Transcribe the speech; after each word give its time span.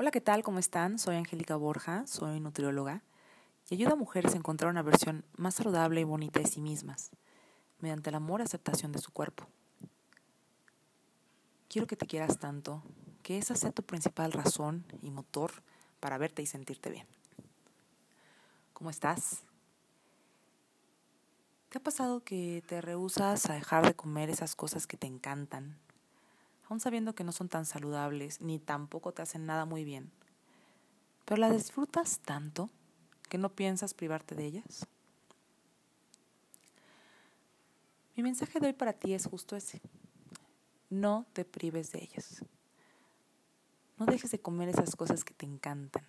Hola, 0.00 0.10
¿qué 0.10 0.22
tal? 0.22 0.42
¿Cómo 0.42 0.58
están? 0.58 0.98
Soy 0.98 1.16
Angélica 1.16 1.56
Borja, 1.56 2.06
soy 2.06 2.40
nutrióloga 2.40 3.02
y 3.68 3.74
ayudo 3.74 3.92
a 3.92 3.96
mujeres 3.96 4.32
a 4.32 4.38
encontrar 4.38 4.70
una 4.70 4.80
versión 4.80 5.26
más 5.36 5.56
saludable 5.56 6.00
y 6.00 6.04
bonita 6.04 6.40
de 6.40 6.46
sí 6.46 6.62
mismas, 6.62 7.10
mediante 7.80 8.08
el 8.08 8.16
amor 8.16 8.40
y 8.40 8.44
aceptación 8.44 8.92
de 8.92 8.98
su 8.98 9.12
cuerpo. 9.12 9.46
Quiero 11.68 11.86
que 11.86 11.96
te 11.96 12.06
quieras 12.06 12.38
tanto, 12.38 12.82
que 13.22 13.36
esa 13.36 13.54
sea 13.56 13.72
tu 13.72 13.82
principal 13.82 14.32
razón 14.32 14.86
y 15.02 15.10
motor 15.10 15.50
para 16.00 16.16
verte 16.16 16.40
y 16.40 16.46
sentirte 16.46 16.88
bien. 16.88 17.06
¿Cómo 18.72 18.88
estás? 18.88 19.42
¿Te 21.68 21.76
ha 21.76 21.82
pasado 21.82 22.24
que 22.24 22.64
te 22.66 22.80
rehusas 22.80 23.50
a 23.50 23.52
dejar 23.52 23.84
de 23.84 23.92
comer 23.92 24.30
esas 24.30 24.56
cosas 24.56 24.86
que 24.86 24.96
te 24.96 25.06
encantan, 25.06 25.78
aun 26.70 26.78
sabiendo 26.78 27.16
que 27.16 27.24
no 27.24 27.32
son 27.32 27.48
tan 27.48 27.66
saludables 27.66 28.40
ni 28.40 28.60
tampoco 28.60 29.12
te 29.12 29.22
hacen 29.22 29.44
nada 29.44 29.64
muy 29.64 29.84
bien, 29.84 30.10
pero 31.24 31.40
las 31.40 31.52
disfrutas 31.52 32.20
tanto 32.20 32.70
que 33.28 33.38
no 33.38 33.50
piensas 33.50 33.92
privarte 33.92 34.36
de 34.36 34.46
ellas? 34.46 34.86
Mi 38.16 38.22
mensaje 38.22 38.60
de 38.60 38.68
hoy 38.68 38.72
para 38.72 38.92
ti 38.92 39.14
es 39.14 39.26
justo 39.26 39.56
ese. 39.56 39.80
No 40.90 41.26
te 41.32 41.44
prives 41.44 41.90
de 41.92 42.02
ellas. 42.02 42.44
No 43.98 44.06
dejes 44.06 44.30
de 44.30 44.40
comer 44.40 44.68
esas 44.68 44.94
cosas 44.94 45.24
que 45.24 45.34
te 45.34 45.46
encantan. 45.46 46.04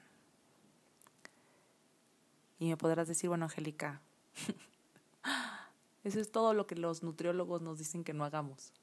Y 2.59 2.69
me 2.69 2.77
podrás 2.77 3.07
decir, 3.07 3.29
bueno, 3.29 3.45
Angélica, 3.45 4.01
eso 6.03 6.19
es 6.19 6.31
todo 6.31 6.53
lo 6.53 6.67
que 6.67 6.75
los 6.75 7.01
nutriólogos 7.01 7.61
nos 7.61 7.79
dicen 7.79 8.03
que 8.03 8.13
no 8.13 8.25
hagamos 8.25 8.73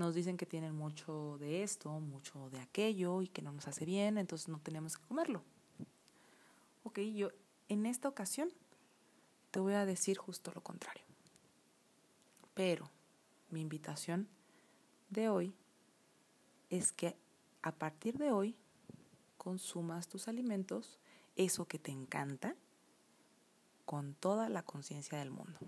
nos 0.00 0.14
dicen 0.14 0.38
que 0.38 0.46
tienen 0.46 0.74
mucho 0.74 1.36
de 1.38 1.62
esto, 1.62 1.90
mucho 2.00 2.48
de 2.48 2.58
aquello 2.58 3.20
y 3.20 3.28
que 3.28 3.42
no 3.42 3.52
nos 3.52 3.68
hace 3.68 3.84
bien, 3.84 4.16
entonces 4.16 4.48
no 4.48 4.58
tenemos 4.58 4.96
que 4.96 5.04
comerlo. 5.06 5.42
Ok, 6.84 7.00
yo 7.00 7.28
en 7.68 7.84
esta 7.84 8.08
ocasión 8.08 8.48
te 9.50 9.60
voy 9.60 9.74
a 9.74 9.84
decir 9.84 10.16
justo 10.16 10.52
lo 10.54 10.62
contrario. 10.62 11.04
Pero 12.54 12.90
mi 13.50 13.60
invitación 13.60 14.26
de 15.10 15.28
hoy 15.28 15.54
es 16.70 16.92
que 16.92 17.14
a 17.60 17.72
partir 17.72 18.16
de 18.16 18.32
hoy 18.32 18.56
consumas 19.36 20.08
tus 20.08 20.28
alimentos, 20.28 20.98
eso 21.36 21.66
que 21.66 21.78
te 21.78 21.92
encanta, 21.92 22.56
con 23.84 24.14
toda 24.14 24.48
la 24.48 24.62
conciencia 24.62 25.18
del 25.18 25.30
mundo. 25.30 25.58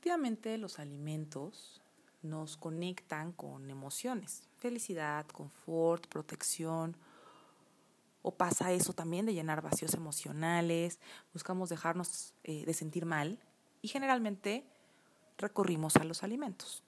Efectivamente, 0.00 0.56
los 0.56 0.78
alimentos 0.78 1.82
nos 2.22 2.56
conectan 2.56 3.32
con 3.32 3.68
emociones, 3.68 4.48
felicidad, 4.56 5.26
confort, 5.26 6.06
protección. 6.06 6.96
O 8.22 8.34
pasa 8.34 8.72
eso 8.72 8.94
también 8.94 9.26
de 9.26 9.34
llenar 9.34 9.60
vacíos 9.60 9.92
emocionales, 9.92 11.00
buscamos 11.34 11.68
dejarnos 11.68 12.32
eh, 12.44 12.64
de 12.64 12.72
sentir 12.72 13.04
mal 13.04 13.38
y 13.82 13.88
generalmente 13.88 14.64
recurrimos 15.36 15.96
a 15.96 16.04
los 16.04 16.22
alimentos. 16.22 16.82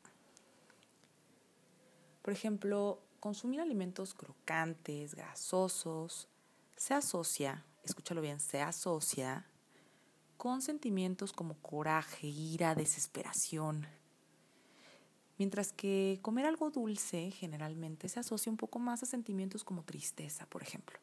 Por 2.22 2.32
ejemplo, 2.32 2.98
consumir 3.20 3.60
alimentos 3.60 4.14
crocantes, 4.14 5.14
grasosos, 5.14 6.28
se 6.78 6.94
asocia, 6.94 7.62
escúchalo 7.84 8.22
bien, 8.22 8.40
se 8.40 8.62
asocia 8.62 9.44
con 10.42 10.60
sentimientos 10.60 11.32
como 11.32 11.54
coraje, 11.58 12.26
ira, 12.26 12.74
desesperación. 12.74 13.86
Mientras 15.38 15.72
que 15.72 16.18
comer 16.20 16.46
algo 16.46 16.68
dulce 16.68 17.30
generalmente 17.30 18.08
se 18.08 18.18
asocia 18.18 18.50
un 18.50 18.56
poco 18.56 18.80
más 18.80 19.04
a 19.04 19.06
sentimientos 19.06 19.62
como 19.62 19.84
tristeza, 19.84 20.46
por 20.46 20.64
ejemplo. 20.64 20.98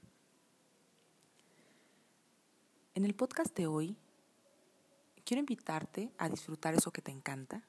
En 2.95 3.05
el 3.05 3.15
podcast 3.15 3.55
de 3.55 3.67
hoy 3.67 3.95
quiero 5.23 5.39
invitarte 5.39 6.11
a 6.17 6.27
disfrutar 6.27 6.73
eso 6.73 6.91
que 6.91 7.01
te 7.01 7.11
encanta 7.11 7.63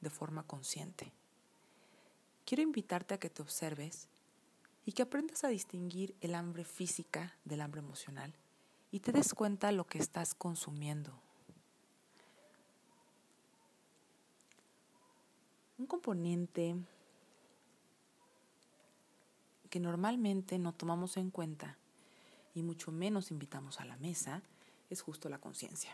de 0.00 0.10
forma 0.10 0.42
consciente. 0.42 1.12
Quiero 2.44 2.64
invitarte 2.64 3.14
a 3.14 3.18
que 3.18 3.30
te 3.30 3.40
observes 3.40 4.08
y 4.84 4.90
que 4.90 5.02
aprendas 5.02 5.44
a 5.44 5.48
distinguir 5.48 6.16
el 6.20 6.34
hambre 6.34 6.64
física 6.64 7.36
del 7.44 7.60
hambre 7.60 7.78
emocional 7.78 8.34
y 8.94 9.00
te 9.00 9.10
des 9.10 9.34
cuenta 9.34 9.72
lo 9.72 9.88
que 9.88 9.98
estás 9.98 10.36
consumiendo. 10.36 11.10
Un 15.78 15.86
componente 15.86 16.76
que 19.68 19.80
normalmente 19.80 20.60
no 20.60 20.72
tomamos 20.72 21.16
en 21.16 21.32
cuenta 21.32 21.76
y 22.54 22.62
mucho 22.62 22.92
menos 22.92 23.32
invitamos 23.32 23.80
a 23.80 23.84
la 23.84 23.96
mesa 23.96 24.42
es 24.88 25.02
justo 25.02 25.28
la 25.28 25.38
conciencia. 25.38 25.92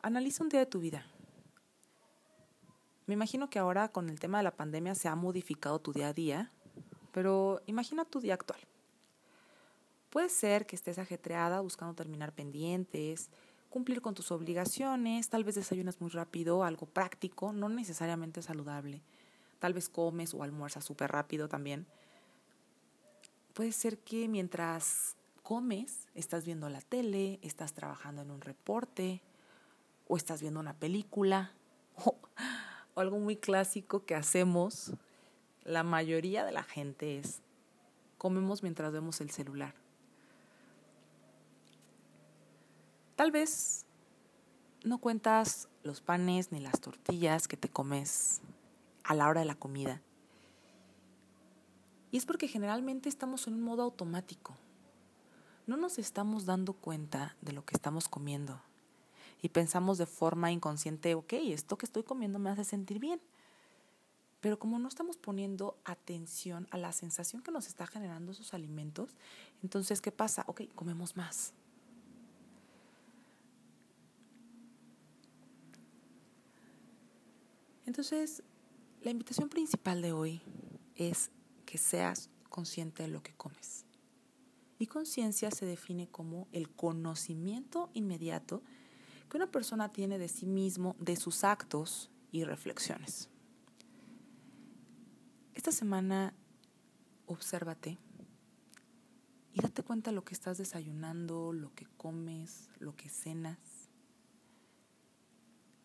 Analiza 0.00 0.42
un 0.42 0.48
día 0.48 0.60
de 0.60 0.66
tu 0.66 0.80
vida. 0.80 1.04
Me 3.04 3.12
imagino 3.12 3.50
que 3.50 3.58
ahora 3.58 3.92
con 3.92 4.08
el 4.08 4.18
tema 4.18 4.38
de 4.38 4.44
la 4.44 4.56
pandemia 4.56 4.94
se 4.94 5.08
ha 5.08 5.14
modificado 5.16 5.78
tu 5.80 5.92
día 5.92 6.08
a 6.08 6.14
día, 6.14 6.50
pero 7.12 7.60
imagina 7.66 8.06
tu 8.06 8.20
día 8.20 8.32
actual. 8.32 8.60
Puede 10.14 10.28
ser 10.28 10.64
que 10.64 10.76
estés 10.76 11.00
ajetreada 11.00 11.60
buscando 11.60 11.92
terminar 11.92 12.32
pendientes, 12.32 13.30
cumplir 13.68 14.00
con 14.00 14.14
tus 14.14 14.30
obligaciones, 14.30 15.28
tal 15.28 15.42
vez 15.42 15.56
desayunas 15.56 16.00
muy 16.00 16.08
rápido, 16.08 16.62
algo 16.62 16.86
práctico, 16.86 17.52
no 17.52 17.68
necesariamente 17.68 18.40
saludable. 18.40 19.02
Tal 19.58 19.74
vez 19.74 19.88
comes 19.88 20.32
o 20.32 20.44
almuerzas 20.44 20.84
súper 20.84 21.10
rápido 21.10 21.48
también. 21.48 21.84
Puede 23.54 23.72
ser 23.72 23.98
que 23.98 24.28
mientras 24.28 25.16
comes 25.42 26.06
estás 26.14 26.44
viendo 26.44 26.68
la 26.68 26.80
tele, 26.80 27.40
estás 27.42 27.72
trabajando 27.72 28.22
en 28.22 28.30
un 28.30 28.40
reporte 28.40 29.20
o 30.06 30.16
estás 30.16 30.40
viendo 30.40 30.60
una 30.60 30.74
película 30.74 31.54
o, 31.96 32.16
o 32.94 33.00
algo 33.00 33.18
muy 33.18 33.34
clásico 33.34 34.04
que 34.06 34.14
hacemos 34.14 34.92
la 35.64 35.82
mayoría 35.82 36.44
de 36.44 36.52
la 36.52 36.62
gente 36.62 37.18
es 37.18 37.42
comemos 38.16 38.62
mientras 38.62 38.92
vemos 38.92 39.20
el 39.20 39.30
celular. 39.30 39.74
Tal 43.16 43.30
vez 43.30 43.84
no 44.82 44.98
cuentas 44.98 45.68
los 45.84 46.00
panes 46.00 46.50
ni 46.50 46.58
las 46.58 46.80
tortillas 46.80 47.46
que 47.46 47.56
te 47.56 47.68
comes 47.68 48.40
a 49.04 49.14
la 49.14 49.28
hora 49.28 49.40
de 49.40 49.46
la 49.46 49.54
comida. 49.54 50.02
Y 52.10 52.16
es 52.16 52.26
porque 52.26 52.48
generalmente 52.48 53.08
estamos 53.08 53.46
en 53.46 53.54
un 53.54 53.62
modo 53.62 53.82
automático. 53.82 54.56
No 55.66 55.76
nos 55.76 55.98
estamos 55.98 56.44
dando 56.44 56.72
cuenta 56.72 57.36
de 57.40 57.52
lo 57.52 57.64
que 57.64 57.74
estamos 57.74 58.08
comiendo. 58.08 58.60
Y 59.42 59.48
pensamos 59.50 59.98
de 59.98 60.06
forma 60.06 60.50
inconsciente, 60.50 61.14
ok, 61.14 61.34
esto 61.34 61.78
que 61.78 61.86
estoy 61.86 62.02
comiendo 62.02 62.38
me 62.38 62.50
hace 62.50 62.64
sentir 62.64 62.98
bien. 62.98 63.20
Pero 64.40 64.58
como 64.58 64.78
no 64.78 64.88
estamos 64.88 65.16
poniendo 65.16 65.76
atención 65.84 66.66
a 66.70 66.78
la 66.78 66.92
sensación 66.92 67.42
que 67.42 67.52
nos 67.52 67.66
está 67.66 67.86
generando 67.86 68.32
esos 68.32 68.54
alimentos, 68.54 69.10
entonces, 69.62 70.00
¿qué 70.00 70.12
pasa? 70.12 70.44
Ok, 70.48 70.62
comemos 70.74 71.16
más. 71.16 71.54
Entonces, 77.86 78.42
la 79.02 79.10
invitación 79.10 79.48
principal 79.48 80.00
de 80.00 80.12
hoy 80.12 80.42
es 80.94 81.30
que 81.66 81.78
seas 81.78 82.30
consciente 82.48 83.02
de 83.02 83.08
lo 83.08 83.22
que 83.22 83.34
comes. 83.34 83.84
Y 84.78 84.86
conciencia 84.86 85.50
se 85.50 85.66
define 85.66 86.08
como 86.08 86.48
el 86.52 86.70
conocimiento 86.70 87.90
inmediato 87.94 88.62
que 89.28 89.36
una 89.36 89.50
persona 89.50 89.92
tiene 89.92 90.18
de 90.18 90.28
sí 90.28 90.46
mismo, 90.46 90.96
de 90.98 91.16
sus 91.16 91.44
actos 91.44 92.10
y 92.32 92.44
reflexiones. 92.44 93.28
Esta 95.54 95.72
semana, 95.72 96.34
obsérvate 97.26 97.98
y 99.52 99.60
date 99.60 99.82
cuenta 99.82 100.10
de 100.10 100.16
lo 100.16 100.24
que 100.24 100.34
estás 100.34 100.58
desayunando, 100.58 101.52
lo 101.52 101.74
que 101.74 101.86
comes, 101.96 102.68
lo 102.78 102.96
que 102.96 103.08
cenas. 103.08 103.58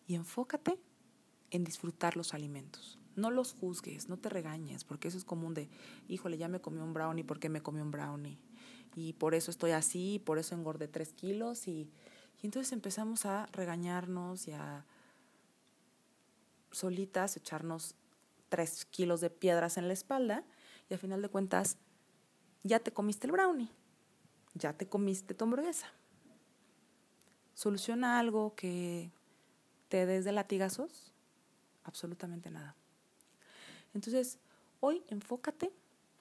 Y 0.06 0.16
enfócate 0.16 0.80
en 1.50 1.64
disfrutar 1.64 2.16
los 2.16 2.34
alimentos. 2.34 2.98
No 3.16 3.30
los 3.30 3.52
juzgues, 3.52 4.08
no 4.08 4.16
te 4.16 4.28
regañes, 4.28 4.84
porque 4.84 5.08
eso 5.08 5.18
es 5.18 5.24
común 5.24 5.54
de, 5.54 5.68
híjole, 6.08 6.38
ya 6.38 6.48
me 6.48 6.60
comí 6.60 6.80
un 6.80 6.94
brownie, 6.94 7.24
¿por 7.24 7.40
qué 7.40 7.48
me 7.48 7.62
comí 7.62 7.80
un 7.80 7.90
brownie? 7.90 8.38
Y 8.94 9.12
por 9.14 9.34
eso 9.34 9.50
estoy 9.50 9.72
así, 9.72 10.20
por 10.24 10.38
eso 10.38 10.54
engordé 10.54 10.88
tres 10.88 11.12
kilos. 11.12 11.68
Y, 11.68 11.90
y 12.40 12.46
entonces 12.46 12.72
empezamos 12.72 13.26
a 13.26 13.46
regañarnos 13.52 14.48
y 14.48 14.52
a 14.52 14.84
solitas 16.70 17.36
echarnos 17.36 17.94
tres 18.48 18.84
kilos 18.84 19.20
de 19.20 19.30
piedras 19.30 19.76
en 19.76 19.88
la 19.88 19.94
espalda. 19.94 20.44
Y 20.88 20.94
al 20.94 21.00
final 21.00 21.22
de 21.22 21.28
cuentas, 21.28 21.78
ya 22.62 22.78
te 22.80 22.92
comiste 22.92 23.26
el 23.26 23.32
brownie, 23.32 23.70
ya 24.54 24.72
te 24.72 24.88
comiste 24.88 25.34
tu 25.34 25.44
hamburguesa. 25.44 25.86
Soluciona 27.54 28.18
algo 28.18 28.54
que 28.54 29.12
te 29.88 30.06
des 30.06 30.24
de 30.24 30.32
latigazos 30.32 31.09
absolutamente 31.84 32.50
nada. 32.50 32.74
Entonces, 33.94 34.38
Hoy 34.82 35.04
enfócate, 35.08 35.70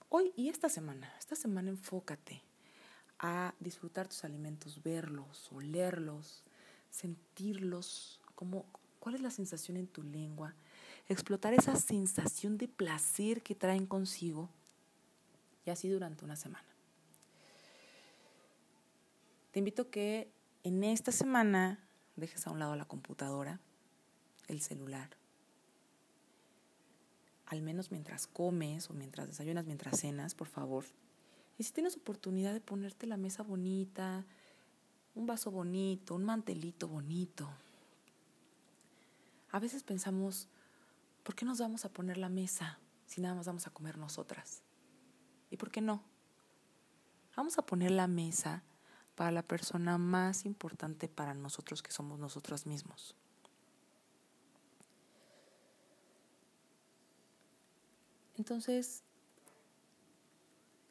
hoy 0.10 0.34
y 0.36 0.50
esta 0.50 0.68
semana, 0.68 1.14
esta 1.18 1.38
semana 1.38 1.70
enfócate 1.70 2.44
a 3.18 3.54
disfrutar 3.62 4.10
tus 4.10 4.26
alimentos, 4.26 4.84
verlos, 4.84 5.50
olerlos, 5.54 6.44
sentirlos, 6.90 8.20
como, 8.36 8.66
cuál 9.00 9.16
es 9.16 9.22
la 9.22 9.32
sensación 9.32 9.78
en 9.78 9.88
tu 9.88 10.04
lengua, 10.04 10.56
explotar 11.08 11.54
esa 11.54 11.78
sensación 11.78 12.58
de 12.58 12.68
placer 12.68 13.42
que 13.44 13.56
traen 13.56 13.88
consigo 13.88 14.50
y 15.66 15.70
así 15.70 15.88
durante 15.88 16.26
una 16.26 16.36
semana. 16.36 16.68
Te 19.52 19.60
invito 19.60 19.84
a 19.84 19.90
que 19.90 20.30
en 20.66 20.84
esta 20.84 21.14
semana 21.14 21.80
dejes 22.18 22.46
a 22.46 22.52
un 22.52 22.60
lado 22.60 22.76
la 22.76 22.84
computadora, 22.84 23.62
el 24.50 24.60
celular, 24.60 25.19
al 27.50 27.62
menos 27.62 27.92
mientras 27.92 28.28
comes 28.28 28.90
o 28.90 28.94
mientras 28.94 29.28
desayunas, 29.28 29.66
mientras 29.66 30.00
cenas, 30.00 30.36
por 30.36 30.48
favor. 30.48 30.86
Y 31.58 31.64
si 31.64 31.74
tienes 31.74 31.98
oportunidad 31.98 32.54
de 32.54 32.62
ponerte 32.62 33.08
la 33.08 33.18
mesa 33.18 33.44
bonita, 33.44 34.24
un 35.16 35.26
vaso 35.26 35.52
bonito, 35.52 36.16
un 36.16 36.24
mantelito 36.24 36.88
bonito. 36.88 37.50
A 39.52 39.60
veces 39.60 39.84
pensamos, 39.84 40.48
¿por 41.24 41.36
qué 41.36 41.44
nos 41.44 41.60
vamos 41.60 41.86
a 41.86 41.90
poner 41.90 42.18
la 42.18 42.30
mesa 42.30 42.78
si 43.08 43.20
nada 43.20 43.34
más 43.34 43.48
vamos 43.48 43.66
a 43.66 43.72
comer 43.72 43.98
nosotras? 43.98 44.62
¿Y 45.50 45.58
por 45.58 45.72
qué 45.72 45.82
no? 45.82 46.04
Vamos 47.36 47.58
a 47.58 47.66
poner 47.66 47.92
la 47.92 48.08
mesa 48.08 48.64
para 49.16 49.32
la 49.32 49.42
persona 49.42 49.98
más 49.98 50.46
importante 50.46 51.08
para 51.10 51.34
nosotros 51.34 51.82
que 51.82 51.92
somos 51.92 52.20
nosotros 52.20 52.68
mismos. 52.68 53.16
Entonces, 58.50 59.04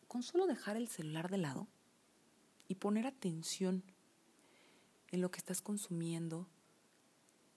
con 0.06 0.22
solo 0.22 0.46
dejar 0.46 0.76
el 0.76 0.86
celular 0.86 1.28
de 1.28 1.38
lado 1.38 1.66
y 2.68 2.76
poner 2.76 3.04
atención 3.04 3.82
en 5.10 5.20
lo 5.20 5.32
que 5.32 5.38
estás 5.38 5.60
consumiendo 5.60 6.46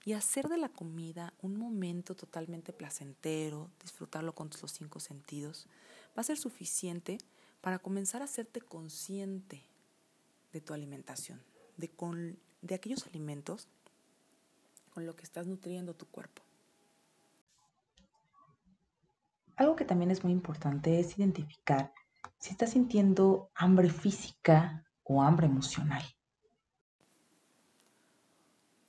y 0.03 0.13
hacer 0.13 0.47
de 0.47 0.57
la 0.57 0.69
comida 0.69 1.35
un 1.43 1.55
momento 1.55 2.15
totalmente 2.15 2.73
placentero, 2.73 3.69
disfrutarlo 3.79 4.33
con 4.33 4.49
los 4.59 4.71
cinco 4.71 4.99
sentidos, 4.99 5.67
va 6.17 6.21
a 6.21 6.23
ser 6.23 6.39
suficiente 6.39 7.19
para 7.61 7.77
comenzar 7.77 8.23
a 8.23 8.25
hacerte 8.25 8.59
consciente 8.59 9.61
de 10.51 10.61
tu 10.61 10.73
alimentación, 10.73 11.43
de, 11.77 11.89
con, 11.89 12.39
de 12.63 12.73
aquellos 12.73 13.05
alimentos 13.05 13.67
con 14.95 15.05
lo 15.05 15.15
que 15.15 15.25
estás 15.25 15.45
nutriendo 15.45 15.93
tu 15.93 16.07
cuerpo. 16.07 16.41
Algo 19.61 19.75
que 19.75 19.85
también 19.85 20.09
es 20.09 20.23
muy 20.23 20.33
importante 20.33 20.99
es 20.99 21.19
identificar 21.19 21.93
si 22.39 22.49
estás 22.49 22.71
sintiendo 22.71 23.51
hambre 23.53 23.91
física 23.91 24.87
o 25.03 25.21
hambre 25.21 25.45
emocional. 25.45 26.01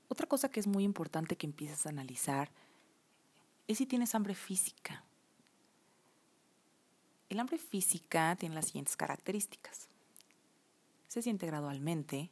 Otra 0.08 0.26
cosa 0.26 0.50
que 0.50 0.60
es 0.60 0.66
muy 0.66 0.84
importante 0.84 1.36
que 1.36 1.44
empieces 1.44 1.84
a 1.84 1.90
analizar 1.90 2.50
es 3.68 3.76
si 3.76 3.84
tienes 3.84 4.14
hambre 4.14 4.34
física. 4.34 5.04
El 7.28 7.38
hambre 7.38 7.58
física 7.58 8.34
tiene 8.36 8.54
las 8.54 8.68
siguientes 8.68 8.96
características. 8.96 9.90
Se 11.06 11.20
siente 11.20 11.46
gradualmente, 11.46 12.30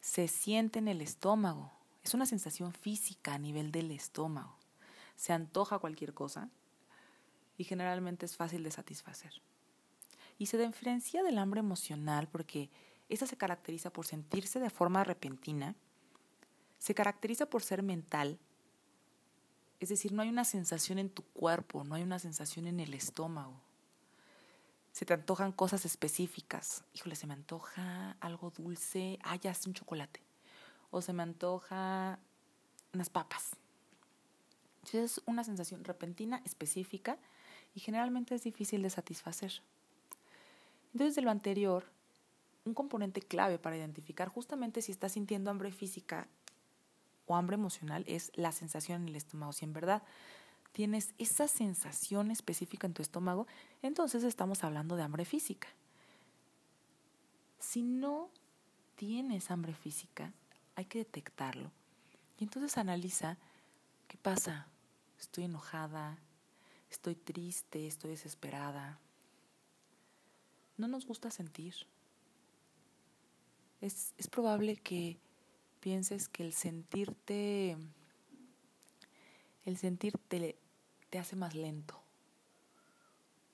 se 0.00 0.28
siente 0.28 0.78
en 0.78 0.86
el 0.86 1.00
estómago, 1.00 1.72
es 2.04 2.14
una 2.14 2.26
sensación 2.26 2.72
física 2.72 3.34
a 3.34 3.38
nivel 3.38 3.72
del 3.72 3.90
estómago. 3.90 4.56
Se 5.16 5.32
antoja 5.32 5.80
cualquier 5.80 6.14
cosa, 6.14 6.48
y 7.60 7.64
generalmente 7.64 8.24
es 8.24 8.38
fácil 8.38 8.62
de 8.62 8.70
satisfacer. 8.70 9.34
Y 10.38 10.46
se 10.46 10.56
diferencia 10.56 11.22
del 11.22 11.36
hambre 11.36 11.60
emocional 11.60 12.26
porque 12.26 12.70
esa 13.10 13.26
se 13.26 13.36
caracteriza 13.36 13.90
por 13.90 14.06
sentirse 14.06 14.60
de 14.60 14.70
forma 14.70 15.04
repentina, 15.04 15.74
se 16.78 16.94
caracteriza 16.94 17.44
por 17.50 17.62
ser 17.62 17.82
mental, 17.82 18.38
es 19.78 19.90
decir, 19.90 20.10
no 20.12 20.22
hay 20.22 20.30
una 20.30 20.46
sensación 20.46 20.98
en 20.98 21.10
tu 21.10 21.22
cuerpo, 21.22 21.84
no 21.84 21.96
hay 21.96 22.02
una 22.02 22.18
sensación 22.18 22.66
en 22.66 22.80
el 22.80 22.94
estómago. 22.94 23.60
Se 24.92 25.04
te 25.04 25.12
antojan 25.12 25.52
cosas 25.52 25.84
específicas. 25.84 26.84
Híjole, 26.94 27.14
se 27.14 27.26
me 27.26 27.34
antoja 27.34 28.16
algo 28.20 28.50
dulce. 28.50 29.18
Ah, 29.22 29.36
ya 29.36 29.50
es 29.50 29.66
un 29.66 29.74
chocolate. 29.74 30.22
O 30.90 31.02
se 31.02 31.12
me 31.12 31.22
antoja 31.22 32.18
unas 32.94 33.10
papas. 33.10 33.50
Entonces 34.78 35.18
es 35.18 35.22
una 35.26 35.44
sensación 35.44 35.84
repentina, 35.84 36.40
específica, 36.44 37.18
y 37.74 37.80
generalmente 37.80 38.34
es 38.34 38.42
difícil 38.42 38.82
de 38.82 38.90
satisfacer. 38.90 39.62
Entonces, 40.92 41.14
de 41.14 41.22
lo 41.22 41.30
anterior, 41.30 41.84
un 42.64 42.74
componente 42.74 43.22
clave 43.22 43.58
para 43.58 43.76
identificar 43.76 44.28
justamente 44.28 44.82
si 44.82 44.92
estás 44.92 45.12
sintiendo 45.12 45.50
hambre 45.50 45.72
física 45.72 46.28
o 47.26 47.36
hambre 47.36 47.54
emocional 47.54 48.04
es 48.06 48.32
la 48.34 48.52
sensación 48.52 49.02
en 49.02 49.08
el 49.08 49.16
estómago. 49.16 49.52
Si 49.52 49.64
en 49.64 49.72
verdad 49.72 50.02
tienes 50.72 51.14
esa 51.18 51.48
sensación 51.48 52.30
específica 52.30 52.86
en 52.86 52.94
tu 52.94 53.02
estómago, 53.02 53.46
entonces 53.82 54.24
estamos 54.24 54.64
hablando 54.64 54.96
de 54.96 55.02
hambre 55.02 55.24
física. 55.24 55.68
Si 57.58 57.82
no 57.82 58.30
tienes 58.96 59.50
hambre 59.50 59.74
física, 59.74 60.32
hay 60.74 60.86
que 60.86 60.98
detectarlo. 60.98 61.70
Y 62.38 62.44
entonces 62.44 62.78
analiza 62.78 63.38
qué 64.08 64.16
pasa. 64.16 64.66
Estoy 65.18 65.44
enojada, 65.44 66.18
estoy 66.90 67.14
triste, 67.14 67.86
estoy 67.86 68.10
desesperada. 68.10 68.98
No 70.76 70.88
nos 70.88 71.06
gusta 71.06 71.30
sentir. 71.30 71.74
Es, 73.80 74.12
es 74.18 74.28
probable 74.28 74.76
que 74.76 75.18
pienses 75.80 76.28
que 76.28 76.42
el 76.42 76.52
sentirte, 76.52 77.76
el 79.64 79.76
sentirte 79.78 80.58
te 81.08 81.18
hace 81.18 81.36
más 81.36 81.54
lento. 81.54 82.00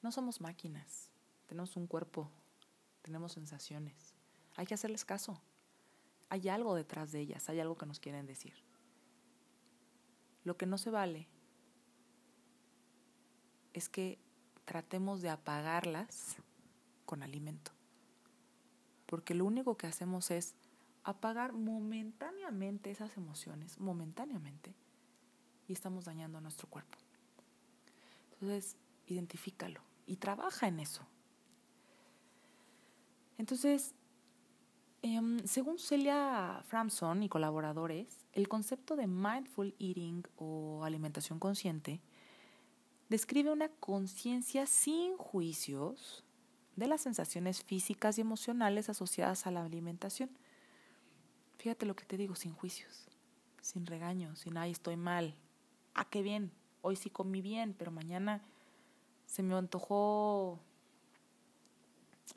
No 0.03 0.13
somos 0.13 0.41
máquinas, 0.41 1.11
tenemos 1.47 1.77
un 1.77 1.87
cuerpo, 1.87 2.31
tenemos 3.03 3.33
sensaciones. 3.33 4.15
Hay 4.57 4.67
que 4.67 4.75
hacerles 4.75 5.05
caso. 5.05 5.41
Hay 6.29 6.49
algo 6.49 6.75
detrás 6.75 7.13
de 7.13 7.21
ellas, 7.21 7.49
hay 7.49 7.61
algo 7.61 7.77
que 7.77 7.87
nos 7.87 8.01
quieren 8.01 8.27
decir. 8.27 8.55
Lo 10.43 10.57
que 10.57 10.67
no 10.67 10.79
se 10.79 10.91
vale 10.91 11.29
es 13.77 13.91
que 13.91 14.19
tratemos 14.65 15.21
de 15.21 15.29
apagarlas 15.29 16.37
con 17.05 17.23
alimento. 17.23 17.73
Porque 19.05 19.35
lo 19.35 19.45
único 19.45 19.77
que 19.77 19.87
hacemos 19.87 20.31
es 20.31 20.55
apagar 21.05 21.53
momentáneamente 21.53 22.91
esas 22.91 23.15
emociones, 23.19 23.79
momentáneamente, 23.79 24.75
y 25.69 25.75
estamos 25.75 26.07
dañando 26.07 26.39
a 26.39 26.41
nuestro 26.41 26.69
cuerpo. 26.69 26.97
Entonces, 28.33 28.77
identifícalo 29.07 29.83
y 30.07 30.17
trabaja 30.17 30.69
en 30.69 30.81
eso. 30.81 31.07
Entonces, 33.37 33.95
em, 35.03 35.39
según 35.47 35.79
Celia 35.79 36.63
Framson 36.67 37.23
y 37.23 37.29
colaboradores, 37.29 38.27
el 38.33 38.49
concepto 38.49 38.97
de 38.97 39.07
mindful 39.07 39.75
eating 39.79 40.23
o 40.39 40.83
alimentación 40.83 41.39
consciente 41.39 42.01
describe 43.09 43.53
una 43.53 43.69
conciencia 43.69 44.67
sin 44.67 45.17
juicios 45.17 46.25
de 46.77 46.87
las 46.87 47.01
sensaciones 47.01 47.63
físicas 47.63 48.19
y 48.19 48.21
emocionales 48.21 48.89
asociadas 48.89 49.47
a 49.47 49.51
la 49.51 49.65
alimentación. 49.65 50.31
Fíjate 51.59 51.87
lo 51.87 51.97
que 51.97 52.05
te 52.05 52.17
digo, 52.17 52.35
sin 52.35 52.53
juicios, 52.53 53.09
sin 53.61 53.87
regaños, 53.87 54.41
sin, 54.41 54.57
ay, 54.59 54.73
estoy 54.73 54.97
mal. 54.97 55.35
Ah, 55.95 56.05
qué 56.09 56.23
bien, 56.23 56.53
hoy 56.83 56.97
sí 56.97 57.09
comí 57.11 57.41
bien, 57.41 57.75
pero 57.79 57.91
mañana 57.91 58.43
se 59.27 59.43
me 59.43 59.55
antojó 59.55 60.61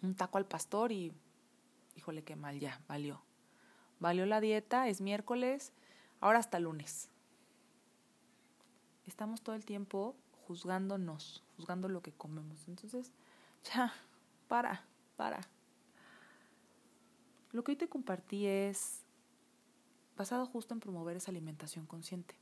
un 0.01 0.15
taco 0.15 0.37
al 0.37 0.45
pastor 0.45 0.91
y, 0.91 1.11
híjole, 1.95 2.23
qué 2.23 2.35
mal, 2.35 2.59
ya, 2.59 2.81
valió. 2.87 3.21
Valió 3.99 4.25
la 4.25 4.39
dieta, 4.39 4.87
es 4.87 5.01
miércoles, 5.01 5.73
ahora 6.21 6.39
hasta 6.39 6.59
lunes. 6.59 7.09
Estamos 9.05 9.41
todo 9.41 9.55
el 9.55 9.65
tiempo 9.65 10.15
juzgándonos, 10.49 11.43
juzgando 11.55 11.87
lo 11.89 12.01
que 12.01 12.11
comemos. 12.11 12.67
Entonces, 12.67 13.11
ya, 13.71 13.93
para, 14.47 14.83
para. 15.15 15.41
Lo 17.51 17.63
que 17.63 17.73
hoy 17.73 17.75
te 17.75 17.87
compartí 17.87 18.47
es 18.47 19.03
basado 20.17 20.47
justo 20.47 20.73
en 20.73 20.79
promover 20.79 21.17
esa 21.17 21.29
alimentación 21.29 21.85
consciente, 21.85 22.33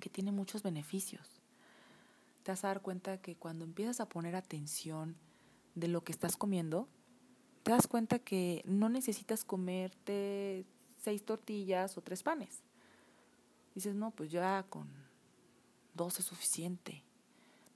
que 0.00 0.08
tiene 0.08 0.32
muchos 0.32 0.62
beneficios. 0.62 1.42
Te 2.42 2.52
vas 2.52 2.64
a 2.64 2.68
dar 2.68 2.80
cuenta 2.80 3.18
que 3.18 3.36
cuando 3.36 3.66
empiezas 3.66 4.00
a 4.00 4.08
poner 4.08 4.34
atención 4.34 5.16
de 5.74 5.88
lo 5.88 6.04
que 6.04 6.12
estás 6.12 6.38
comiendo, 6.38 6.88
te 7.64 7.72
das 7.72 7.86
cuenta 7.86 8.18
que 8.18 8.62
no 8.64 8.88
necesitas 8.88 9.44
comerte 9.44 10.64
seis 11.02 11.22
tortillas 11.22 11.98
o 11.98 12.00
tres 12.00 12.22
panes. 12.22 12.62
Dices, 13.74 13.94
no, 13.94 14.10
pues 14.10 14.30
ya 14.30 14.62
con 14.70 15.03
dos 15.94 16.18
es 16.18 16.26
suficiente. 16.26 17.02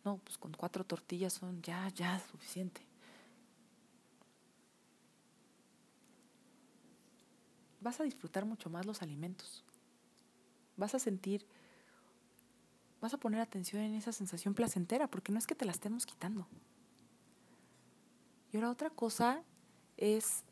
No, 0.04 0.18
pues 0.18 0.38
con 0.38 0.52
cuatro 0.52 0.84
tortillas 0.84 1.32
son 1.32 1.62
ya, 1.62 1.88
ya 1.94 2.20
suficiente. 2.30 2.80
Vas 7.80 8.00
a 8.00 8.04
disfrutar 8.04 8.44
mucho 8.44 8.70
más 8.70 8.86
los 8.86 9.02
alimentos. 9.02 9.64
Vas 10.76 10.94
a 10.94 10.98
sentir, 10.98 11.46
vas 13.00 13.14
a 13.14 13.18
poner 13.18 13.40
atención 13.40 13.82
en 13.82 13.94
esa 13.94 14.12
sensación 14.12 14.54
placentera, 14.54 15.08
porque 15.08 15.32
no 15.32 15.38
es 15.38 15.46
que 15.46 15.54
te 15.54 15.64
la 15.64 15.72
estemos 15.72 16.06
quitando. 16.06 16.46
Y 18.52 18.56
ahora 18.56 18.70
otra 18.70 18.90
cosa 18.90 19.42
es 19.96 20.44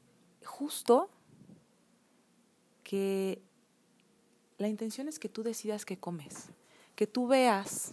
justo 0.45 1.09
que 2.85 3.43
la 4.59 4.69
intención 4.69 5.09
es 5.09 5.19
que 5.19 5.29
tú 5.29 5.43
decidas 5.43 5.85
qué 5.85 5.99
comes, 5.99 6.51
que 6.97 7.07
tú 7.07 7.29
veas 7.29 7.93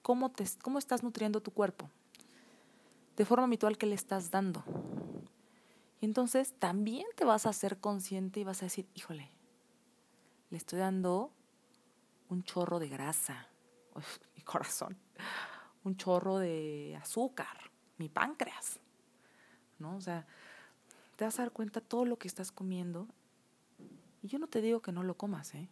cómo, 0.00 0.30
te, 0.30 0.44
cómo 0.62 0.78
estás 0.78 1.02
nutriendo 1.02 1.42
tu 1.42 1.50
cuerpo, 1.50 1.90
de 3.16 3.24
forma 3.24 3.44
habitual 3.44 3.76
que 3.76 3.86
le 3.86 3.96
estás 3.96 4.30
dando. 4.30 4.64
Y 6.00 6.06
entonces 6.06 6.54
también 6.58 7.06
te 7.16 7.24
vas 7.24 7.46
a 7.46 7.50
hacer 7.50 7.78
consciente 7.78 8.40
y 8.40 8.44
vas 8.44 8.62
a 8.62 8.66
decir, 8.66 8.88
híjole, 8.94 9.30
le 10.50 10.56
estoy 10.56 10.78
dando 10.78 11.32
un 12.28 12.44
chorro 12.44 12.78
de 12.78 12.88
grasa, 12.88 13.48
mi 14.36 14.42
corazón, 14.42 14.96
un 15.82 15.96
chorro 15.96 16.38
de 16.38 16.96
azúcar, 17.02 17.70
mi 17.98 18.08
páncreas, 18.08 18.78
¿no? 19.78 19.96
O 19.96 20.00
sea, 20.00 20.26
te 21.16 21.24
vas 21.24 21.38
a 21.40 21.42
dar 21.42 21.52
cuenta 21.52 21.80
todo 21.80 22.04
lo 22.04 22.18
que 22.18 22.28
estás 22.28 22.52
comiendo. 22.52 23.08
Y 24.22 24.28
yo 24.28 24.38
no 24.38 24.46
te 24.46 24.60
digo 24.60 24.80
que 24.80 24.92
no 24.92 25.02
lo 25.02 25.16
comas, 25.16 25.54
¿eh? 25.54 25.68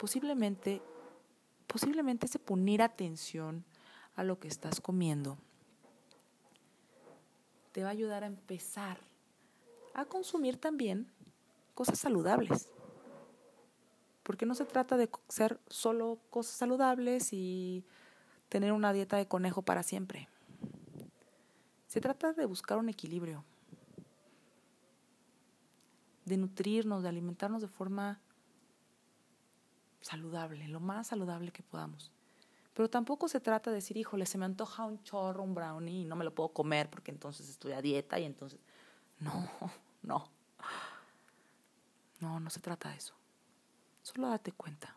Posiblemente, 0.00 0.80
posiblemente 1.66 2.24
ese 2.24 2.38
poner 2.38 2.80
atención 2.80 3.66
a 4.16 4.24
lo 4.24 4.40
que 4.40 4.48
estás 4.48 4.80
comiendo 4.80 5.36
te 7.72 7.82
va 7.82 7.88
a 7.88 7.92
ayudar 7.92 8.24
a 8.24 8.26
empezar 8.26 8.98
a 9.92 10.06
consumir 10.06 10.56
también 10.56 11.12
cosas 11.74 11.98
saludables. 11.98 12.70
Porque 14.22 14.46
no 14.46 14.54
se 14.54 14.64
trata 14.64 14.96
de 14.96 15.10
ser 15.28 15.60
solo 15.68 16.18
cosas 16.30 16.54
saludables 16.54 17.34
y 17.34 17.84
tener 18.48 18.72
una 18.72 18.94
dieta 18.94 19.18
de 19.18 19.28
conejo 19.28 19.60
para 19.60 19.82
siempre. 19.82 20.30
Se 21.88 22.00
trata 22.00 22.32
de 22.32 22.46
buscar 22.46 22.78
un 22.78 22.88
equilibrio, 22.88 23.44
de 26.24 26.38
nutrirnos, 26.38 27.02
de 27.02 27.10
alimentarnos 27.10 27.60
de 27.60 27.68
forma 27.68 28.18
saludable, 30.00 30.66
lo 30.68 30.80
más 30.80 31.08
saludable 31.08 31.52
que 31.52 31.62
podamos. 31.62 32.10
Pero 32.74 32.88
tampoco 32.88 33.28
se 33.28 33.40
trata 33.40 33.70
de 33.70 33.76
decir, 33.76 33.96
híjole, 33.96 34.26
se 34.26 34.38
me 34.38 34.44
antoja 34.44 34.84
un 34.84 35.02
chorro, 35.02 35.42
un 35.42 35.54
brownie 35.54 36.02
y 36.02 36.04
no 36.04 36.16
me 36.16 36.24
lo 36.24 36.34
puedo 36.34 36.50
comer 36.50 36.88
porque 36.88 37.10
entonces 37.10 37.48
estoy 37.48 37.72
a 37.72 37.82
dieta 37.82 38.18
y 38.18 38.24
entonces... 38.24 38.60
No, 39.18 39.50
no. 40.02 40.30
No, 42.20 42.40
no 42.40 42.50
se 42.50 42.60
trata 42.60 42.90
de 42.90 42.96
eso. 42.96 43.14
Solo 44.02 44.28
date 44.28 44.52
cuenta. 44.52 44.96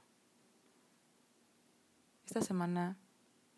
Esta 2.25 2.41
semana 2.41 2.97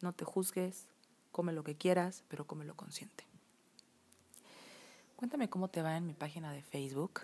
no 0.02 0.14
te 0.14 0.26
juzgues, 0.26 0.88
come 1.32 1.54
lo 1.54 1.64
que 1.64 1.76
quieras, 1.76 2.24
pero 2.28 2.46
cómelo 2.48 2.76
consciente. 2.76 3.26
Cuéntame 5.16 5.50
cómo 5.50 5.70
te 5.70 5.82
va 5.82 5.98
en 5.98 6.06
mi 6.06 6.14
página 6.14 6.52
de 6.52 6.62
Facebook, 6.62 7.22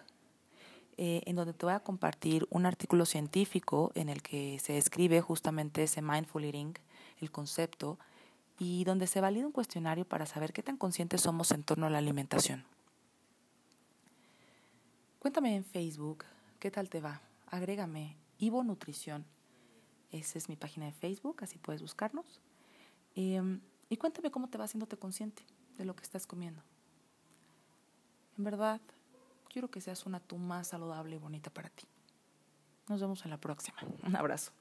eh, 0.98 1.22
en 1.26 1.36
donde 1.36 1.54
te 1.54 1.66
voy 1.66 1.74
a 1.74 1.80
compartir 1.80 2.48
un 2.50 2.66
artículo 2.66 3.06
científico 3.06 3.92
en 3.96 4.10
el 4.10 4.22
que 4.22 4.60
se 4.60 4.74
describe 4.74 5.22
justamente 5.22 5.84
ese 5.84 6.02
mindful 6.02 6.44
eating, 6.44 6.74
el 7.20 7.32
concepto, 7.32 7.98
y 8.60 8.84
donde 8.84 9.08
se 9.08 9.22
valida 9.22 9.46
un 9.46 9.52
cuestionario 9.52 10.06
para 10.06 10.26
saber 10.26 10.54
qué 10.54 10.62
tan 10.62 10.78
conscientes 10.78 11.22
somos 11.22 11.52
en 11.52 11.64
torno 11.64 11.88
a 11.88 11.90
la 11.90 11.98
alimentación. 11.98 12.64
Cuéntame 15.20 15.56
en 15.56 15.64
Facebook 15.64 16.26
qué 16.60 16.70
tal 16.70 16.90
te 16.90 17.02
va. 17.02 17.22
Agrégame 17.48 18.18
Ivo 18.38 18.64
Nutrición. 18.64 19.26
Esa 20.12 20.38
es 20.38 20.50
mi 20.50 20.56
página 20.56 20.86
de 20.86 20.92
Facebook, 20.92 21.38
así 21.42 21.58
puedes 21.58 21.82
buscarnos. 21.82 22.42
Em, 23.16 23.62
y 23.90 23.98
cuéntame 23.98 24.32
cómo 24.32 24.48
te 24.50 24.58
va 24.58 24.66
haciéndote 24.66 24.98
consciente 24.98 25.44
de 25.78 25.86
lo 25.86 25.96
que 25.96 26.04
estás 26.04 26.28
comiendo. 26.28 26.62
En 28.38 28.44
verdad, 28.44 28.82
quiero 29.52 29.70
que 29.70 29.82
seas 29.82 30.06
una 30.06 30.20
tú 30.20 30.38
más 30.38 30.68
saludable 30.68 31.16
y 31.16 31.20
bonita 31.20 31.50
para 31.50 31.70
ti. 31.70 31.86
Nos 32.88 33.02
vemos 33.02 33.24
en 33.26 33.32
la 33.32 33.38
próxima. 33.38 33.78
Un 34.04 34.16
abrazo. 34.16 34.52